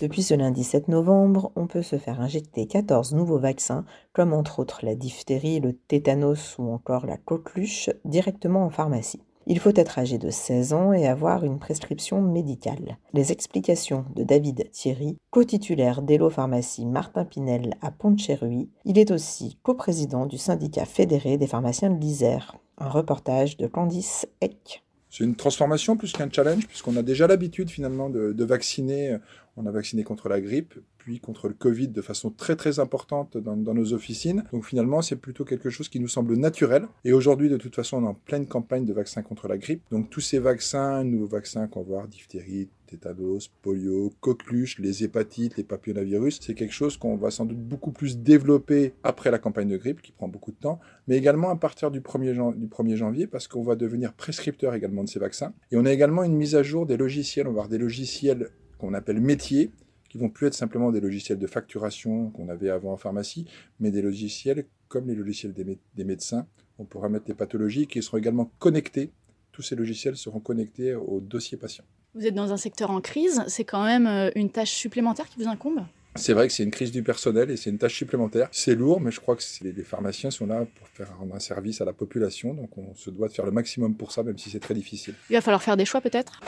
[0.00, 4.60] Depuis ce lundi 7 novembre, on peut se faire injecter 14 nouveaux vaccins, comme entre
[4.60, 9.20] autres la diphtérie, le tétanos ou encore la coqueluche, directement en pharmacie.
[9.48, 12.98] Il faut être âgé de 16 ans et avoir une prescription médicale.
[13.12, 18.68] Les explications de David Thierry, co-titulaire d'Elo Pharmacie Martin Pinel à Pont-de-Cherruy.
[18.84, 22.56] Il est aussi coprésident du syndicat fédéré des pharmaciens de l'Isère.
[22.76, 24.84] Un reportage de Candice Eck.
[25.10, 29.16] C'est une transformation plus qu'un challenge, puisqu'on a déjà l'habitude finalement de, vacciner.
[29.60, 33.36] On a vacciné contre la grippe, puis contre le Covid de façon très très importante
[33.36, 34.44] dans, nos officines.
[34.52, 36.86] Donc finalement, c'est plutôt quelque chose qui nous semble naturel.
[37.04, 39.82] Et aujourd'hui, de toute façon, on est en pleine campagne de vaccins contre la grippe.
[39.90, 45.56] Donc tous ces vaccins, nouveaux vaccins qu'on va voir, diphtérie, tétanos, polio, coqueluche, les hépatites,
[45.56, 49.68] les papillomavirus, c'est quelque chose qu'on va sans doute beaucoup plus développer après la campagne
[49.68, 52.66] de grippe, qui prend beaucoup de temps, mais également à partir du 1er, jan du
[52.66, 55.52] 1er janvier, parce qu'on va devenir prescripteur également de ces vaccins.
[55.70, 58.50] Et on a également une mise à jour des logiciels, on va avoir des logiciels
[58.78, 59.70] qu'on appelle métiers,
[60.08, 63.46] qui vont plus être simplement des logiciels de facturation qu'on avait avant en pharmacie,
[63.80, 66.46] mais des logiciels comme les logiciels des, des médecins.
[66.78, 69.10] On pourra mettre des pathologies qui seront également connectés.
[69.52, 71.84] Tous ces logiciels seront connectés au dossier patient.
[72.14, 75.42] Vous êtes dans un secteur en crise, c'est quand même euh, une tâche supplémentaire qui
[75.42, 75.84] vous incombe?
[76.18, 78.48] C'est vrai que c'est une crise du personnel et c'est une tâche supplémentaire.
[78.50, 81.80] C'est lourd, mais je crois que les pharmaciens sont là pour faire rendre un service
[81.80, 84.50] à la population, donc on se doit de faire le maximum pour ça, même si
[84.50, 85.14] c'est très difficile.
[85.30, 86.40] Il va falloir faire des choix peut-être?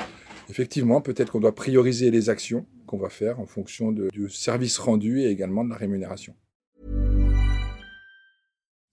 [0.48, 4.78] Effectivement, peut-être qu'on doit prioriser les actions qu'on va faire en fonction de, du service
[4.78, 6.34] rendu et également de la rémunération.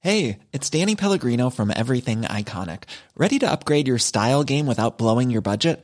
[0.04, 2.84] Hey, it's Danny Pellegrino from Everything Iconic.
[3.18, 5.84] Ready to upgrade your style game without blowing your budget?